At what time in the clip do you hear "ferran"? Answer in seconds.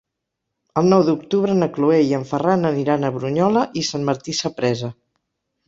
2.31-2.71